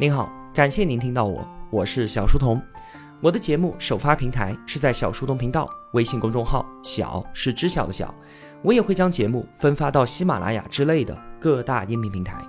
[0.00, 2.62] 您好，感谢您听到我，我是小书童。
[3.20, 8.14] 我的节目首发平台是在小书童频道微信公众号，小是知晓的小。
[8.62, 12.40] 我也会将节目分发到喜马拉雅之类的各大音频平台。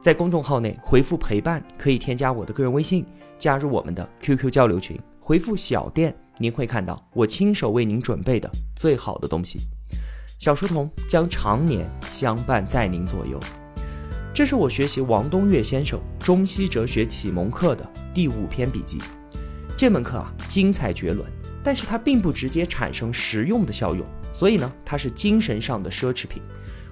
[0.00, 3.04] 在公众号内回复陪伴，可以添加我的个人微信，
[3.36, 4.96] 加入我们的 QQ 交流群。
[5.18, 9.58] 回复小店，您会看到我亲手为您准备的最好的东西。
[10.38, 13.40] 小书童将常年相伴在您左右。
[14.34, 18.98] 这是我学习王东岳先生中西哲学启蒙课的第五篇笔记。
[19.78, 21.24] 这门课啊，精彩绝伦，
[21.62, 26.42] 但是它并不直接产生实用的效用，所以呢，它是精神上的奢侈品。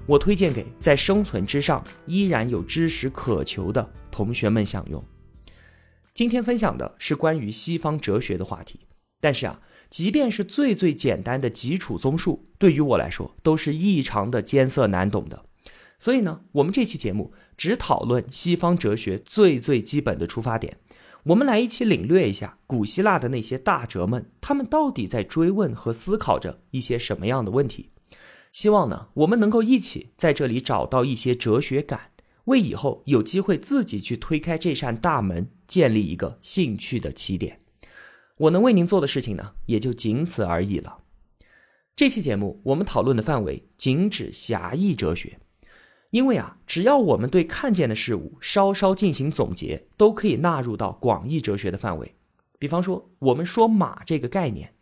[0.05, 5.03] 我推荐给在生存之上依然有知识渴求的同学们享用。
[6.13, 8.79] 今天分享的是关于西方哲学的话题，
[9.19, 15.43] 但是啊，即便是最最简单的基础综述，对于我来说都是异常的艰涩难懂的。
[16.03, 20.77] 所以呢，我们这期节目只讨论西方哲学最最基本的出发点。
[21.27, 27.91] 我们来一起领略一下古希腊的那些大哲们，他们到底在追问和思考着一些什么样的问题？
[28.51, 32.11] 希望呢，我们能够一起在这里找到一些哲学感，
[32.43, 37.61] 为以后有机会自己去推开这扇大门建立一个兴趣的起点。
[38.39, 40.97] 我能为您做的事情呢，也就仅此而已了。
[41.95, 45.39] 这期节目我们讨论的范围仅指狭义哲学。
[46.13, 52.13] 因为啊，只要我们对看见的事物稍稍进行总结，都可以纳入到广义哲学的范围。
[52.59, 54.75] 比方说，我们说马这个概念，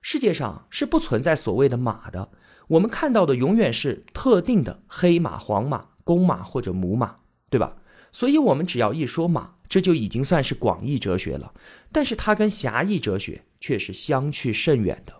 [0.00, 2.30] 世界上是不存在所谓的马的，
[2.68, 7.16] 我们看到的永远是特定的黑马、黄马、公马或者母马，
[7.50, 7.76] 对吧？
[8.10, 11.52] 所以，我们只要一说马，这就已经算是广义哲学了。
[11.92, 15.12] 但是，它跟狭义哲学却是相去甚远的。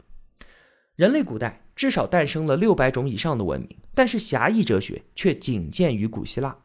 [0.96, 1.67] 人类古代。
[1.78, 6.58] 至少诞生了六百种以上的文明，但是狭义哲学却仅见于古希腊。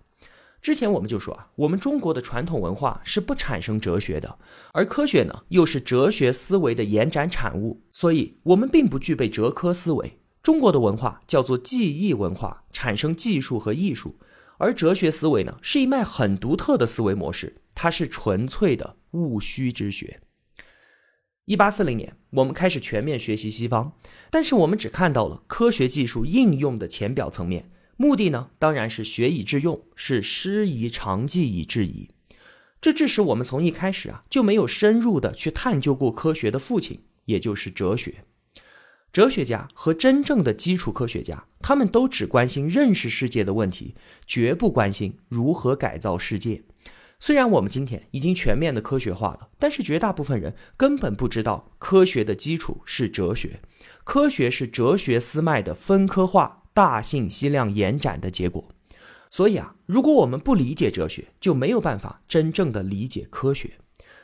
[0.60, 4.40] 之前我们就说啊，我们中国的传统文化是不产生哲学的，
[4.72, 10.18] 而科学呢又是哲学思维的延展产物，所以我们并不具备哲科思维。
[10.42, 14.16] 中国的文化叫做技艺文化，产生技术和艺术，
[14.58, 20.22] 而哲学思维呢是一脉很独特的思维模式，它是纯粹的务虚之学。
[21.46, 23.92] 一八四零年，我们开始全面学习西方，
[24.32, 32.10] 但是我们只看到了科学技术应用的浅表层面，目的呢，当然是学以致用，是师夷长技以制夷。
[32.80, 38.24] 这致使我们从一开始啊就没有深入的去探究过科学的父亲，也就是哲学。
[39.12, 46.64] 哲学家和真正的基础科学家，他们都只关心认识世界的问题，绝不关心如何改造世界。
[47.26, 53.62] 虽然我们今天已经全面的科学化了，但是绝大部分人根本不知道科学的基础是哲学，
[54.04, 58.68] 科学是哲学思脉的分科化、大信息量延展的结果。
[59.32, 63.76] 所以啊，如果我们不理解哲学，就没有办法真正的理解科学。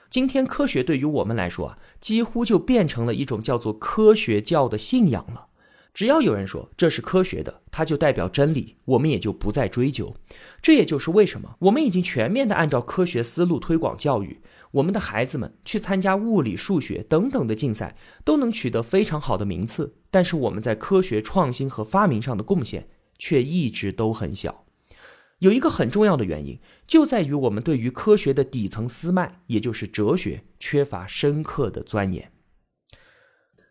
[0.09, 5.47] 今天科学对于我们来说啊，几乎就变成了一种叫做科学教的信仰了。
[5.93, 10.15] 只要有人说这是科学的，它就代表真理，我们也就不再追究。
[10.61, 14.39] 这也就是为什么我们已经全面的按照科学思路推广教育，
[14.71, 19.95] 我们的孩子们去参加物理、数学等等的竞赛，都能取得非常好的名次。
[20.09, 24.65] 但是我们在科学创新和发明上的贡献却一直都很小。
[25.39, 32.31] 有一个很重要的原因，就在于我们对于科学的底层思脉，也就是哲学，缺乏深刻的钻研。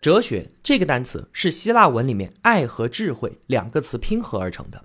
[0.00, 4.84] 哲学这个单词是希腊文里面“爱”和“智慧”两个词拼合而成的。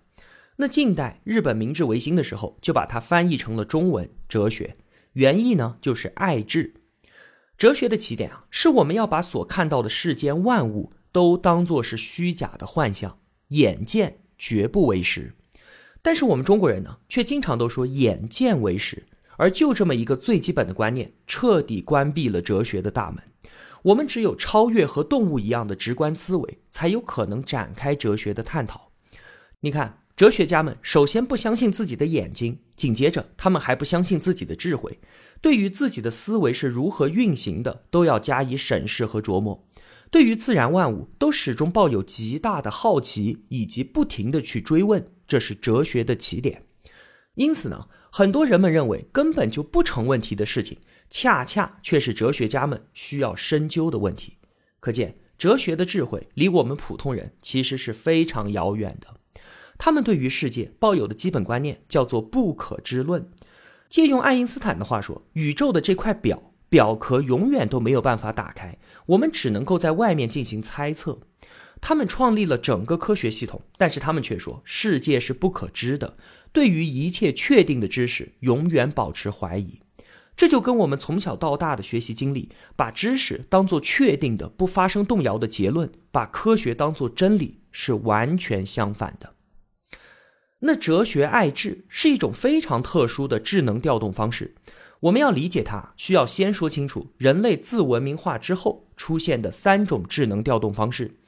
[0.56, 4.76] 那近代日本明治维新的时候，就把它翻译成了中文“哲学”，
[5.14, 6.74] 原意呢就是“爱智”。
[7.60, 13.20] 哲学的起点啊，是我们要把所看到的世间万物都当作是虚假的幻象，
[13.50, 15.36] 眼见绝不为实。
[16.02, 19.06] 但是我们中国人呢，却经常都说眼见为实，
[19.38, 23.24] 而就这么一个最基本的观念，彻底关闭了哲学的大门。
[23.84, 28.92] 我们只有超越和动物一样的直观思维，才有可能展开哲学的探讨。
[29.60, 35.00] 你看，哲学家们首先不相信自己的眼睛，紧接着他们还不相信自己的智慧，
[35.42, 39.68] 对于自己的思维是如何运行的，都要加以审视和琢磨。
[40.10, 46.64] 对于自然万物，都始终抱有极大的好奇，以及不停的去追问，这是哲学的起点。
[47.36, 50.80] 因此呢，很多人们认为根本就不成问题的事情。
[51.10, 54.38] 恰恰却是哲学家们需要深究的问题。
[54.80, 59.20] 可见，哲学的智慧离我们普通人其实是非常遥远的。
[59.78, 63.30] 他们对于世界抱有的基本观念叫做“不可知论”。
[63.90, 71.20] 借用爱因斯坦的话说，宇宙的这块表表壳永远都没有办法打开，我们只能够在外面进行猜测。
[71.80, 76.18] 他们创立了整个科学系统，但是他们却说世界是不可知的，
[76.54, 79.82] 对于一切确定的知识永远保持怀疑。
[80.36, 89.36] 这就跟我们从小到大的学习经历，把知识当做确定的、不发生动摇的结论，把科学当做真理，是完全相反的。
[90.60, 94.56] 那哲学爱智是一种非常特殊的智能调动方式。
[95.02, 101.20] 我们要理解它，需要先说清楚人类自文明化之后出现的三种智能调动方式，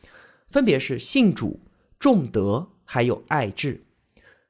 [0.49, 1.59] 分别是信主、
[1.99, 3.84] 重德，还有爱智。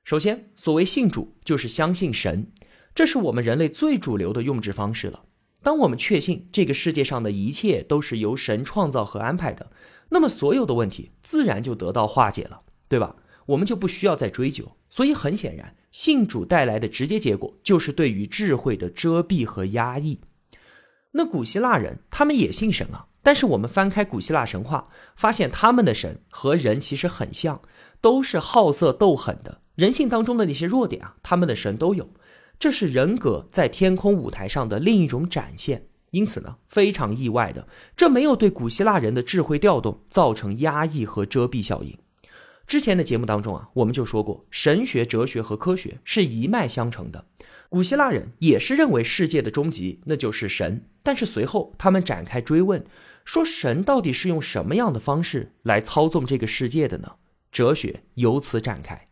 [0.06, 2.52] 首先，所谓信主，就是相信神，
[2.94, 5.24] 这是我们人类最主流的用智方式了。
[5.64, 9.72] 当我们确信这个世界上的一切都是由神创造和安排的，
[10.10, 13.16] 那么所有的问题自然就得到化解了，对吧？
[13.48, 14.78] 我们就不需要再追究。
[14.90, 20.22] 所以很显然，信主带来的直接结果就是对于智慧的遮蔽和压抑。
[21.14, 27.60] 那古希腊人他们也信神啊，但是我们翻开古希腊神话，发现他们的神和人其实很像，
[28.00, 29.62] 都是好色斗狠的。
[29.76, 32.10] 人性当中的那些弱点啊，他们的神都有，
[32.58, 35.88] 这是人格在天空舞台上的另一种展现。
[36.12, 37.68] 因此呢，非常意外的，
[37.98, 41.98] 这没有对古希腊人的智慧调动造成压抑和遮蔽效应。
[42.66, 47.26] 之前的节目当中啊，我们就说过，神学、哲学和科学是一脉相承的。
[47.68, 52.82] 古希腊人也是认为世界的终极那就是神，但是随后他们展开追问，
[53.26, 57.12] 说神到底是用什么样的方式来操纵这个世界的呢？
[57.52, 59.06] 哲学由此展开。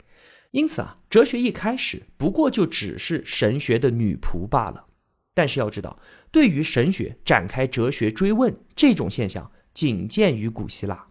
[0.54, 4.86] 因此啊，哲学一开始不过就只是神学的女仆罢了。
[5.34, 5.98] 但是要知道，
[6.32, 11.08] 对于神学展开哲学追问这种现象，仅见于古希腊。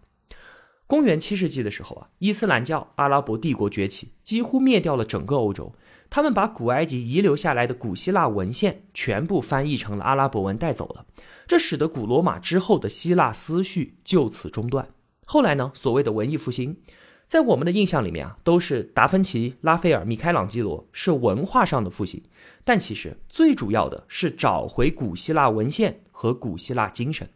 [0.87, 5.75] 公元七世纪的时候啊，伊斯兰教阿拉伯帝国崛起，几乎灭掉了整个欧洲。
[6.09, 11.05] 他们把古埃及遗留下来的古希腊文献全部翻译成了阿拉伯文带走了，
[11.45, 14.87] 这使得古罗马之后的希腊思绪就此中断。
[15.25, 16.77] 后来呢，所谓的文艺复兴。
[17.27, 22.21] 在我们的印象里面啊，都是达芬奇、拉斐尔、米开朗基罗是文化上的复兴，
[22.63, 27.27] 但其实最主要的是找回古希腊文献和古希腊精神。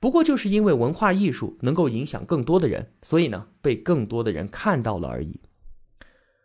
[0.00, 5.40] 不过就是因为文化艺术能够影响更多的人，所以呢被更多的人看到了而已。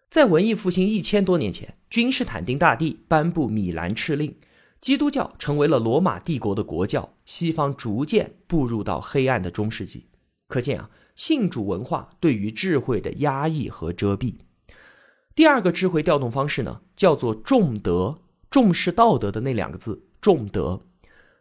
[0.10, 4.36] 在文艺复兴一千多年前，君士坦丁大帝颁布米兰敕令，
[4.80, 10.06] 基督教成为了罗马帝国的国教，西方逐渐步入到黑暗的中世纪。
[10.48, 10.92] 可见啊。
[11.16, 14.36] 信主文化对于智慧的压抑和遮蔽。
[15.36, 18.20] 第二个智慧调动方式呢，叫做重德，
[18.50, 20.82] 重视道德的那两个字，重德。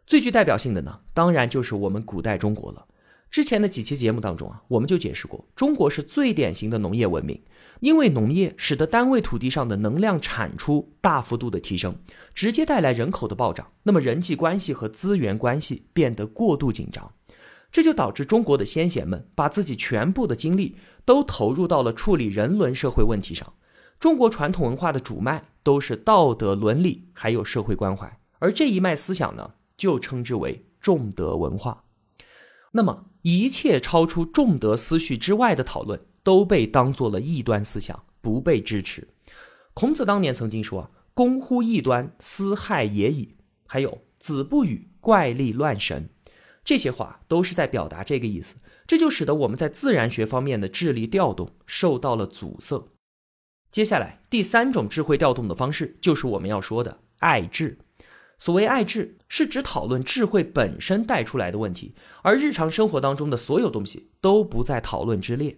[0.05, 2.87] 最具代表性的呢，当然就是我们古代中国了。
[3.29, 7.41] 之前的几期节目当中啊，我们就解释过，中国是最典型的农业文明，
[7.79, 11.95] 因为农业使得单位土地上的能量产出大幅度的提升，
[12.35, 17.11] 直接带来人口的暴涨，那么人际关系和资源关系变得过度紧张。
[17.73, 23.51] 这就导致中国的先贤们把自己全部的精力都投入到了处理人伦社会问题上。
[23.99, 31.85] 中国传统文化的主脉都是道德伦理，还有社会关怀，而这一脉思想呢，就称之为重德文化。
[32.73, 39.07] 那么，一切超出重德思绪之外的讨论，都被当做了异端思想，不被支持。
[39.73, 43.35] 孔子当年曾经说：“公乎异端，斯害也已。”
[43.65, 46.09] 还有“子不语怪力乱神”。
[46.63, 48.55] 这些话都是在表达这个意思，
[48.87, 52.89] 这就使得我们在自然学方面的智力调动受到了阻塞。
[53.69, 57.79] 接下来，第三种智慧调动的方式就是我们要说的爱智。
[58.37, 65.57] 所谓爱智，是指讨论智慧本身带出来的问题，而日常生活当中的所有东西都不在讨论之列。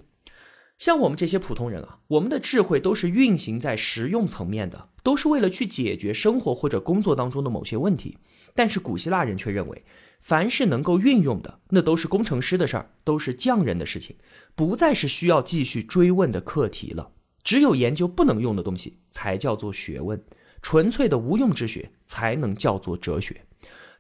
[0.78, 8.18] 像我们这些普通人啊，我们的智慧都是运行在实用层面的，都是为了去解决生活或者工作当中的某些问题。
[8.54, 9.84] 但是古希腊人却认为。
[10.26, 14.16] 凡是能够运用的，那都是工程师的事儿，都是匠人的事情，
[14.56, 17.12] 不再是需要继续追问的课题了。
[17.44, 20.20] 只有研究不能用的东西，才叫做学问。
[20.64, 23.46] 纯粹的无用之学，才能叫做哲学。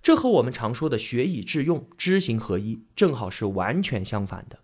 [0.01, 4.58] 这和我们常说的学以致用、知行合一，正好是完全相反的。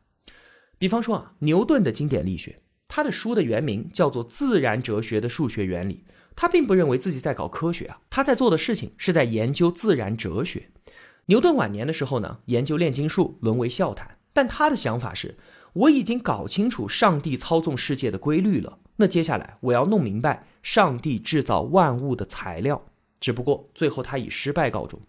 [0.79, 6.03] 比方说啊，牛顿的经典力学，他的书的原名叫做《自然哲学的数学原理》，
[6.35, 10.71] 他并不认为自己在搞科学啊，他在做的事情是在研究自然哲学。
[11.27, 14.17] 牛顿晚年的时候呢，研究炼金术沦为笑谈。
[14.33, 15.37] 但他的想法是，
[15.73, 18.79] 我已经搞清楚上帝操纵世界的规律了。
[18.95, 22.81] 那接下来我要弄明白上帝制造万物的材料。
[23.19, 24.99] 只不过最后他以失败告终。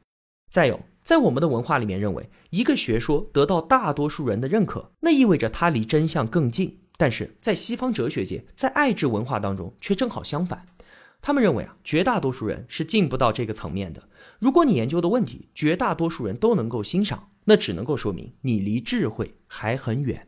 [0.50, 6.78] 再有，在我们的文化里面认为，一个学说得到大多数人的认可，那意味着它离真相更近。
[6.99, 10.66] 但是在西方哲学界，在爱智文化当中却正好相反。
[11.23, 14.09] 他们认为啊，绝大多数人是进不到这个层面的。
[14.41, 20.26] 如果你研究的问题，绝大多数人都能够欣赏，那只能够说明你离智慧还很远。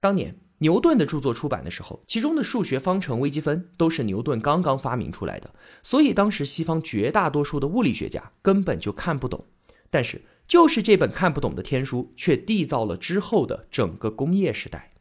[0.00, 5.54] 当年牛顿的著作出版的时候，其中的数学方程、微积分都是牛顿刚刚发明出来的，
[5.84, 9.44] 所以当时西方绝大多数的物理学家根本就看不懂。
[9.88, 14.91] 但是，就是这本看不懂的天书，却缔造了之后的整个工业时代。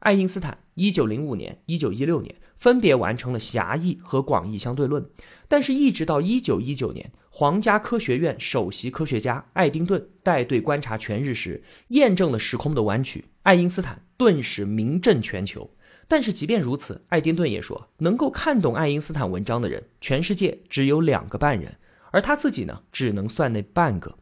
[0.00, 5.04] 爱因斯坦一九零五年、一九一六年分别完成了狭义和广义相对论，
[5.48, 15.70] 但是，一直到一九一九年，皇家科学院首席科学家爱丁顿带队观察全日时，验证了时空的弯曲，爱因斯坦顿时名震全球。
[16.06, 21.76] 但是，即便如此，爱丁顿也说，能够看懂爱因斯坦文章的人，全世界只有两个半人，
[22.12, 24.16] 而他自己呢，只能算那半个。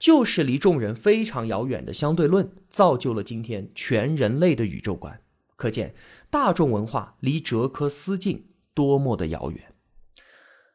[0.00, 5.20] 就是离众人非常遥远的相对论，造就了今天全人类的宇宙观。
[5.56, 5.94] 可见
[6.30, 9.74] 大众文化离哲科思境多么的遥远。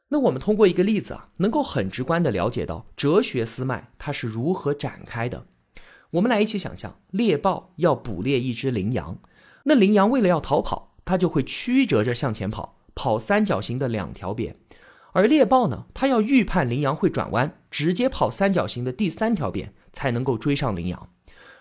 [0.09, 5.47] 那我们通过一个例子啊，能够很直观的了解到哲学思脉它是如何展开的。
[6.11, 9.17] 我们来一起想象，猎豹要捕猎一只羚羊，
[9.63, 14.55] 那羚羊为了要逃跑，它就会曲折着向前跑，跑三角形的两条边。
[15.15, 21.09] 而猎豹呢，它要预判羚羊会转弯，直接跑三角形的第三条边，才能够追上羚羊。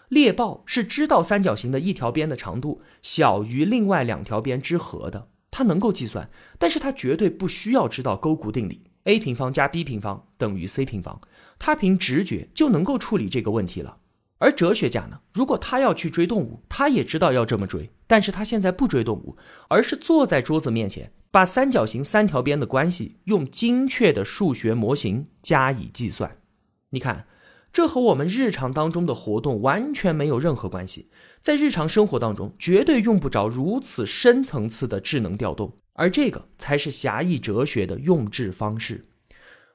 [0.08, 11.20] 猎豹是知道三角形的一条边的长度小于另外两条边之和的，它能够计算，但是它绝对不需要知道勾股定理，a 平方加 b 平方等于 c 平方，
[11.60, 13.98] 它凭直觉就能够处理这个问题了。
[14.38, 19.36] 而哲学家呢，如果他要去追动物，他也知道要这么追，但是他现在不追动物，
[19.68, 21.12] 而是坐在桌子面前。
[21.34, 26.36] 把三角形三条边的关系用精确的数学模型加以计算，
[26.90, 27.26] 你看，
[27.72, 31.10] 这和我们日常当中的活动完全没有任何关系。
[31.40, 39.08] 在日常生活当中，绝对用不着如此深层次的智能调动，而这个才是狭义哲学的用智方式。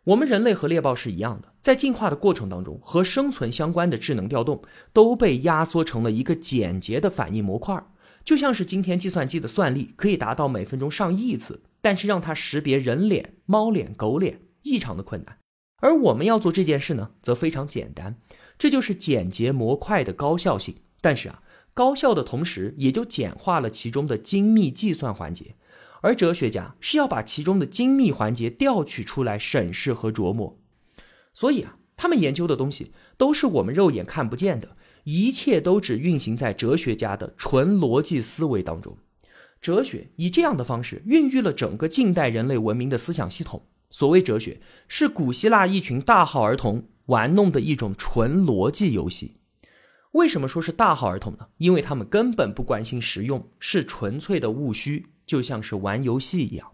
[0.05, 4.61] 我们人类和猎豹是一样的，在进化的过程当中，和生存相关的智能调动
[4.93, 7.85] 都被压缩成了一个简洁的反应模块。
[8.29, 15.39] 就像是今天计算机的算力可以达到每分钟上亿次，但是让它识别人脸、猫脸、狗脸异常的困难。
[15.77, 18.21] 而我们要做这件事呢，则非常简单。
[18.59, 20.75] 这就是简洁模块的高效性。
[21.01, 21.41] 但是啊，
[21.73, 25.55] 高效的同时也就简化了其中的精密计算环节。
[26.01, 30.59] 而哲学家是要把其中的精密环节调取出来审视和琢磨。
[31.33, 34.77] 所以啊，他们研究的东西都是我们肉眼看不见的。
[35.03, 38.97] 一切都只运行在哲学家的纯逻辑思维当中，
[39.61, 43.63] 哲学以这样的方式孕育了整个近代人类文明的思想系统。
[43.91, 49.37] 所谓哲学，是古希腊一群大号儿童玩弄的一种纯逻辑游戏。
[50.11, 51.47] 为什么说是大号儿童呢？
[51.57, 56.71] 因为他们根本不关心实用，是纯粹的务虚，就像是玩游戏一样。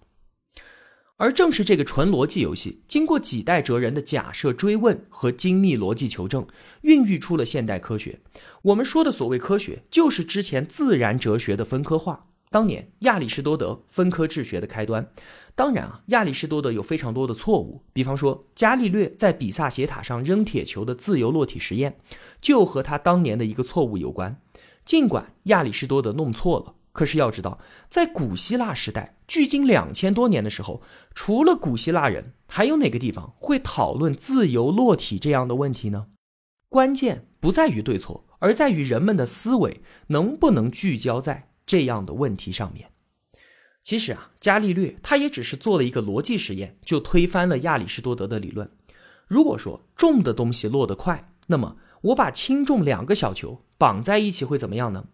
[1.18, 6.46] 而正是这个纯逻辑游戏，经过几代哲人的假设追问和精密逻辑求证，
[6.82, 8.20] 孕育出了现代科学。
[8.64, 12.28] 我们说的所谓科学，就是之前自然哲学的分科化。
[12.52, 15.10] 当年亚里士多德分科治学的开端。
[15.56, 21.98] 当然啊，亚里士多德有非常多的错误，比方说伽利略在比萨斜塔上扔铁球的自由落体实验，
[22.42, 24.42] 就和他当年的一个错误有关。
[24.84, 26.76] 尽管亚里士多德弄错了。
[26.96, 27.60] 可是要知道，
[27.90, 30.82] 在古希腊时代，距今两千多年的时候，
[31.14, 36.08] 除了古希腊人，还有哪个地方会讨论自由落体这样的问题呢？
[36.70, 42.92] 关键不在于对错，而在于人们的思维能不能聚焦在这样的问题上面。
[43.84, 48.72] 其实啊，伽利略他也只是做了一个逻辑实验，就推翻了亚里士多德的理论。
[49.28, 55.06] 如果说重的东西落得快，那么我把轻重两个小球绑在一起会怎么样呢？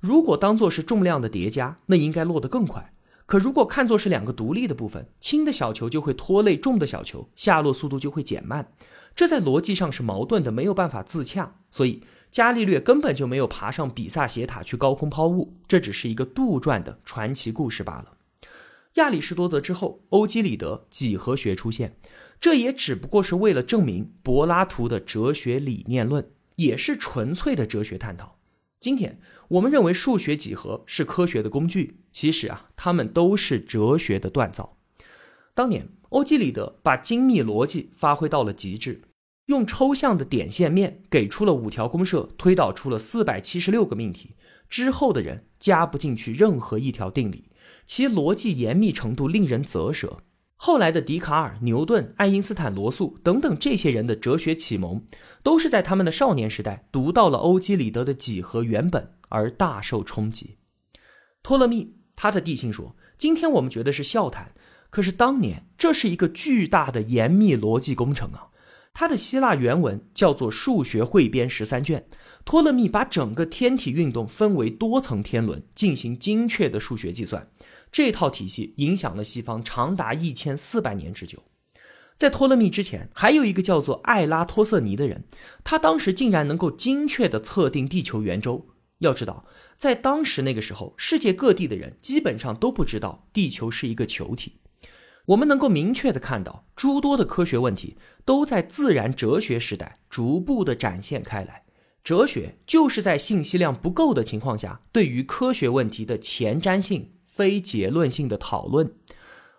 [0.00, 2.92] 如果当做是重量的叠加，那应该落得更快。
[3.26, 8.72] 可如果看作是两个独立的部分，轻的小球就会拖累重的小球，下落速度就会减慢。
[9.14, 11.56] 这在逻辑上是矛盾的，没有办法自洽。
[11.70, 18.14] 所以伽利略根本就没有爬上比萨斜塔去高空抛物，这只是一个杜撰的传奇故事罢了。
[18.94, 21.98] 亚里士多德之后，欧几里得几何学出现，
[22.40, 28.37] 这也只不过是为了证明柏拉图的哲学理念论，也是纯粹的哲学探讨。
[28.80, 29.18] 今天
[29.48, 34.78] 我们认为数学几何是科学的工具，其实啊，它们都是哲学的锻造。
[35.52, 39.02] 当年欧几里得把精密逻辑发挥到了极致，
[39.46, 44.36] 用抽象的点线面给出了五条公设，推导出了四百七十六个命题。
[44.68, 47.50] 之后的人加不进去任何一条定理，
[47.84, 50.22] 其逻辑严密程度令人啧舌。
[50.60, 55.04] 后来的笛卡尔、牛顿、爱因斯坦、罗素等等这些人的哲学启蒙，
[55.44, 60.56] 都是在他们的少年时代读到了欧几里得的几何原本而大受冲击。
[61.44, 64.52] 托勒密他的弟亲说：“今天我们觉得是笑谈，
[64.90, 68.48] 可是当年这是一个巨大的严密逻辑工程啊！
[68.92, 72.04] 他的希腊原文叫做《数学汇编十三卷》。
[72.44, 77.48] 托勒密把整个天体运动分为多层天轮，进行精确的数学计算。
[77.90, 81.42] 这套体系影响了西方长达一千四百年之久。
[82.16, 85.24] 在托勒密之前，还有一个叫做艾拉托瑟尼的人，
[85.62, 88.70] 他当时竟然能够精确地测定地球圆周。
[88.98, 89.44] 要知道，
[89.76, 94.60] 在当时那个时候，世界各地的人基本上都不知道地球是一个球体。
[95.26, 101.62] 我们能够明确地看到，诸多的科学问题都在自然哲学时代逐步地展现开来。
[102.02, 108.92] 哲学就是在信息量不够的情况下，对于科学问题的前瞻性、非结论性的讨论。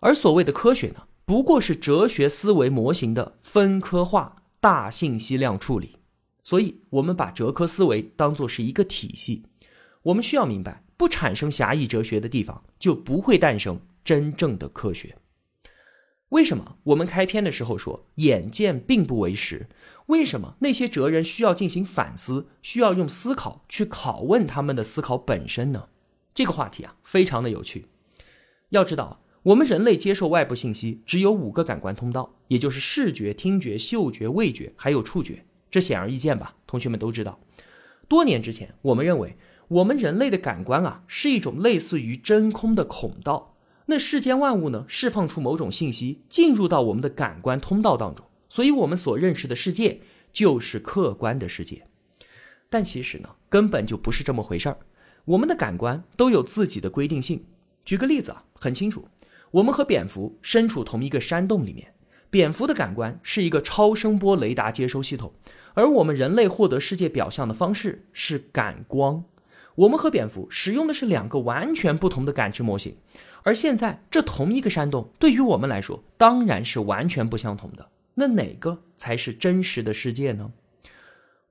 [0.02, 5.96] 而所谓的科学呢，不过是哲学思维模型的分科化、大信息量处理。
[6.44, 9.44] 所以，我们把哲科思维当作是一个体系。
[10.04, 15.16] 我们需要明白，不产生狭义哲学的地方，就不会诞生真正的科学。
[16.30, 19.68] 为什么我们开篇的时候说眼见并不为实？
[20.08, 25.89] 为什么那些哲人需要进行反思，需要用思考去拷问他们的思考本身呢？
[26.40, 27.88] 这个话题啊，非常的有趣。
[28.70, 35.44] 要知道，我们人类接受外部信息只有五个感官通道，也就是视觉、听觉、嗅觉、味觉，还有触觉。
[35.70, 36.56] 这显而易见吧？
[36.66, 37.42] 同学们都知道。
[38.08, 39.36] 多年之前，我们认为
[39.68, 43.58] 我们人类的感官啊，是一种类似于真空的孔道。
[43.88, 50.00] 那世间万物呢，释放出某种信息，进入到我们的感官通道当中，所以我们所认识的世界
[50.32, 51.86] 就是客观的世界。
[52.70, 54.78] 但其实呢，根本就不是这么回事儿。
[55.30, 57.46] 我们的感官都有自己的规定性。
[57.86, 59.08] 举个例子啊，很清楚，
[59.52, 61.94] 我们和蝙蝠身处同一个山洞里面，
[62.32, 65.32] 蝙蝠的感官是一个超声波雷达接收系统，
[65.76, 69.24] 而我们人类获得世界表象的方式是感光。
[69.76, 72.96] 我们和蝙蝠使用的是两个完全不同的感知模型。
[73.44, 77.88] 而现在，这同一个山洞对于我们来说当然是完全不相同的。
[78.16, 80.52] 那哪个才是真实的世界呢？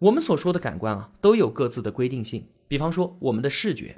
[0.00, 2.46] 我们所说的感官啊，都有各自的规定性。
[2.68, 3.96] 比方说，我们的视觉，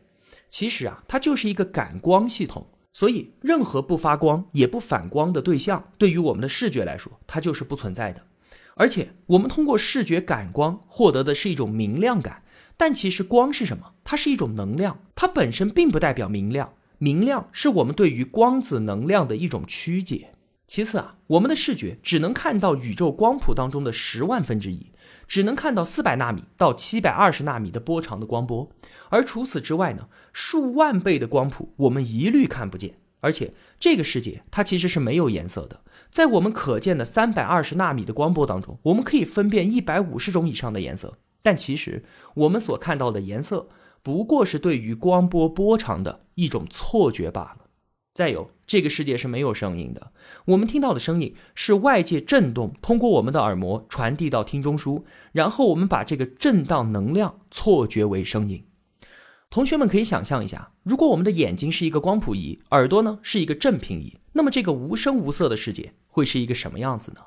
[0.48, 2.66] 其实啊，它就是一个感光系统。
[2.92, 8.22] 所以，任何不发光也不反光的对象，对于我们的视觉来说，它就是不存在的。
[8.76, 12.42] 而且，我们通过视觉感光获得的是一种明亮感。
[12.78, 13.92] 但其实，光是什么？
[14.02, 16.72] 它是一种能量，它本身并不代表明亮。
[16.96, 20.32] 明亮是我们对于光子能量的一种曲解。
[20.70, 24.92] 其次啊，我们的视觉只能看到宇宙光谱当中的十万分之一，
[25.26, 28.70] 只能看到四百纳米到七百二十纳米的波长的光波。
[29.08, 32.94] 而除此之外呢，数万倍的光谱我们一律看不见。
[33.18, 35.80] 而且这个世界它其实是没有颜色的，
[36.12, 41.18] 在我们可见的三百二十纳米的光波当中，我们可以分辨一百五十种以上的颜色。
[41.42, 42.04] 但其实
[42.34, 43.68] 我们所看到的颜色。
[44.04, 47.66] 不过是对于光波波长的一种错觉罢了。
[48.20, 50.12] 再有，这个世界是没有声音的，
[50.44, 58.62] 我们听到的声音是外界震动通过我们的耳膜传递到听中枢，然后我们把这个震荡能量错觉为声音。
[59.48, 67.22] 同学们可以想象一下，如果我们的眼睛是一个光谱仪，耳朵呢是一个振频仪，那么这个无声无色的世界会是一个什么样子呢？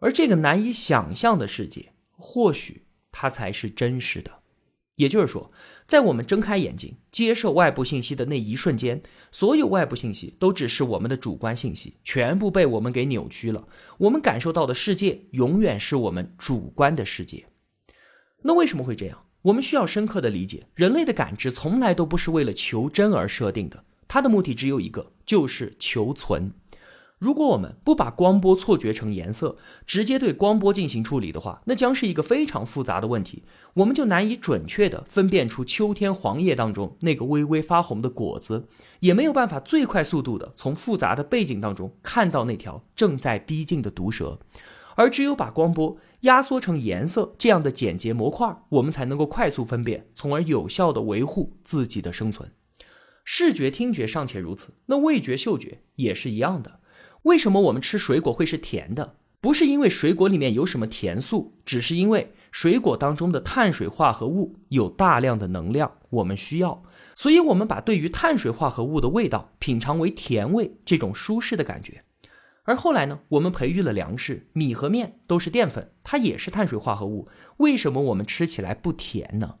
[0.00, 4.30] 而这个难以想象的世界，或许它才是真实的。
[4.96, 5.52] 也就是说，
[5.88, 13.66] 在我们睁开眼睛接受外部信息的那一瞬间，所有外部信息都只是我们的主观信息，全部被我们给扭曲了。
[13.96, 17.46] 我们感受到的世界永远是我们主观的世界。
[18.42, 19.24] 那为什么会这样？
[19.40, 26.52] 我们需要深刻的理解，人类的感知从来都不是为了求真而设定的，它的目的只有一个，就是求存。
[27.18, 33.42] 如果我们不把光波错觉成颜色，直接对光波进行处理的话，那将是一个非常复杂的问题，
[33.74, 38.68] 我们就难以准确的分辨出秋天黄叶当中那个微微发红的果子，
[39.00, 44.38] 也没有办法最快速度的从复杂的背景当中看到那条正在逼近的毒蛇，
[44.94, 52.52] 而只有把光波压缩成颜色这样的简洁模块，我们才能够快速分辨，从而有效的维护自己的生存。
[53.24, 56.77] 视觉、听觉尚且如此，那味觉、嗅觉也是一样的。
[57.28, 59.16] 为什么我们吃水果会是甜的？
[59.42, 66.82] 不是因为水果里面有什么甜素，只是因为水果当中的碳水化合物有大量的能量，我们需要，
[67.14, 72.02] 所以我们把对于碳水化合物的味道品尝为甜味，这种舒适的感觉。
[72.62, 79.56] 而后来呢，我们培育了粮食，米和面都是淀粉，它也是碳水化合物，为什么我们吃起来不甜呢？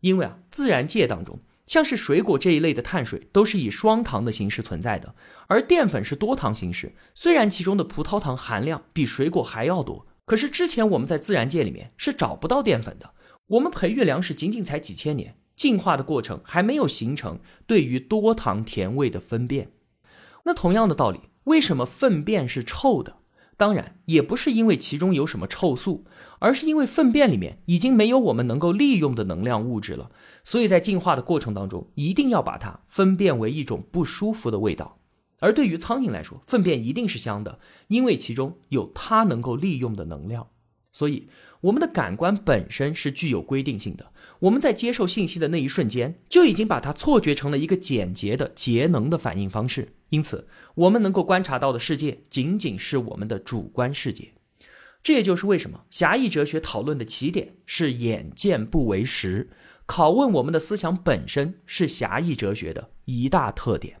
[0.00, 1.38] 因为啊，自然界当中。
[1.70, 5.14] 像是水果这一类的碳水都是以双糖的形式存在的，
[5.46, 6.96] 而淀粉是多糖形式。
[7.14, 13.12] 虽然其中的葡萄糖含量比水果还要多，可是之前我们在自然界里面是找不到淀粉的。
[13.46, 19.70] 我们培育粮食仅仅才几千年，进化的过程还没有形成对于多糖甜味的分辨。
[20.42, 23.18] 那同样的道理，为什么粪便是臭的？
[23.60, 26.06] 当然也不是因为其中有什么臭素，
[26.38, 30.10] 而是因为粪便里面已经没有我们能够利用的能量物质了，
[30.42, 34.96] 所以在进化的过程当中，一定要把它分辨为一种不舒服的味道。
[35.40, 40.46] 而对于苍蝇来说，粪便一定是香的，因为其中有它能够利用的能量。
[40.92, 41.28] 所以，
[41.60, 44.12] 我们的感官本身是具有规定性的。
[44.40, 49.94] 我们在接受信息的那一瞬间，就已经把它错觉成了一个简洁的节能的反应方式。
[50.08, 54.32] 因此，我们能够观察到的世界仅仅是我们的主观世界。
[55.02, 59.48] 这也就是为什么狭义哲学讨论的起点是眼见不为实，
[59.86, 64.00] 拷问我们的思想本身是狭义哲学的一大特点。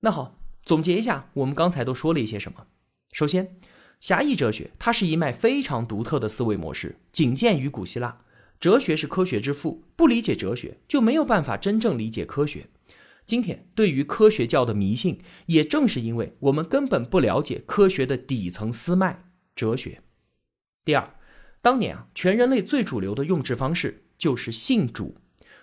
[0.00, 2.66] 那好，总结一下，我们刚才都说了一些什么？
[3.12, 3.56] 首先，
[4.00, 8.22] 狭义哲学它是一脉非常独特的思维模式，仅见于古希腊。
[8.58, 12.66] 哲学是科学之父，不理解哲学就没有办法真正理解科学。
[13.26, 20.02] 今天对于科学教的迷信，也正是因为我们根本不了解科学的底层思脉——哲学。
[20.84, 21.14] 第二，
[21.62, 25.16] 当年啊，全人类最主流的用智方式就是信主，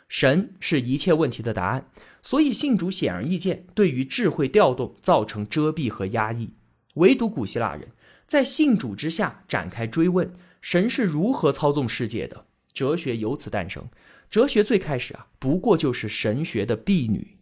[0.08, 1.89] 神是一切问题的答案，
[2.23, 6.54] 所以信主显而易见对于智慧调动造成遮蔽和压抑。
[6.95, 7.89] 唯独古希腊人
[8.28, 12.46] 在信主之下展开追问：神是如何操纵世界的？
[12.74, 13.88] 哲学由此诞生。
[14.30, 17.38] 哲学最开始啊，不过就是神学的婢女。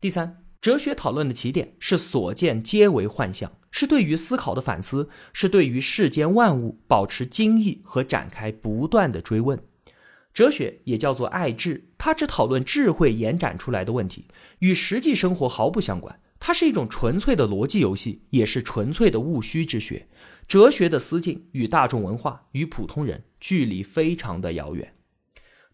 [0.00, 9.62] 第三，哲学讨论的起点是所见皆为幻象，是对于思考的反思，是对于世间万物保持惊异和展开不断的追问。
[10.32, 14.26] 哲学也叫做爱智，它只讨论智慧延展出来的问题，
[14.60, 16.18] 与实际生活毫不相关。
[16.46, 20.06] 它是一种纯粹的逻辑游戏，也是纯粹的务虚之学。
[20.46, 24.94] 哲学的思境与大众文化与普通人距离非常的遥远。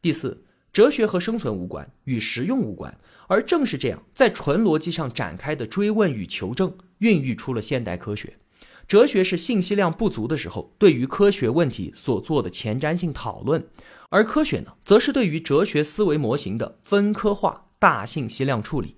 [0.00, 2.96] 第四，哲学和生存无关，与实用无关。
[3.26, 8.38] 而正是这样，在纯逻辑上展开的追问与求证，孕育出了现代科学。
[8.86, 13.60] 哲学是信息量不足的时候，对于科学问题所做的前瞻性讨论；
[14.10, 18.94] 而科学呢，则是对于哲学思维模型的分科化、大信息量处理。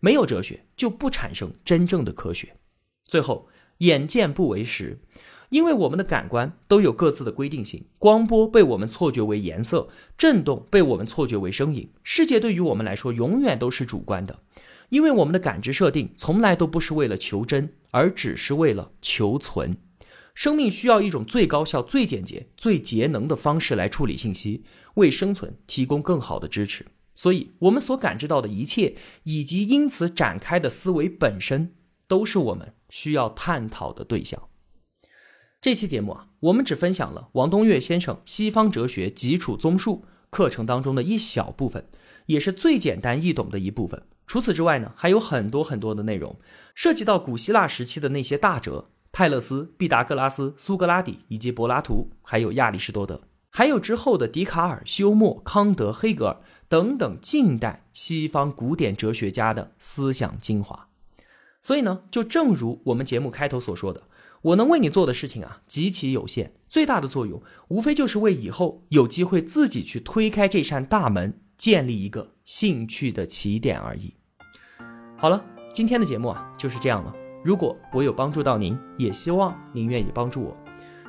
[0.00, 2.56] 没有哲学，就不产生真正的科学。
[3.04, 4.98] 最后，眼见不为实。
[5.50, 11.90] 因为我们的感官都有各自的规定性，光波被我们错觉为颜色，震动被我们错觉为声音。
[12.04, 14.38] 世界对于我们来说永远都是主观的，
[14.90, 19.76] 因为我们的感知设定从来都不是为了求真，而只是为了求存。
[20.36, 24.62] 生命需要一种最高效、最简洁、最节能的方式来处理信息，
[24.94, 26.86] 为生存提供更好的支持。
[27.20, 31.74] 所以，我们所感知到的一切，以及因此展开的思维本身，
[32.08, 34.48] 都是我们需要探讨的对象。
[35.60, 41.84] 这期节目啊，我们只分享了王东岳先生《西方哲学基础综述》课程当中的一小部分，
[42.24, 44.02] 也是最简单易懂的一部分。
[44.26, 46.40] 除此之外呢，还有很多很多的内容，
[46.74, 53.20] 涉及到古希腊时期的那些大哲，泰勒斯、毕达哥拉斯、苏格拉底以及柏拉图，还有亚里士多德，
[53.50, 60.88] 还有之后的笛卡尔、休谟、康德、黑格尔等等近代西方古典哲学家的思想精华。
[61.60, 64.04] 所以呢，就正如我们节目开头所说的。
[64.42, 66.54] 我能为你做的事情啊，极其有限。
[66.66, 74.14] 最大的作用，无非就是为以后有机会自己去推开这扇大门，建立一个兴趣的起点而已。
[75.18, 77.14] 好了，今天的节目啊就是这样了。
[77.44, 80.56] 如果我有帮助到您，也希望您愿意帮助我。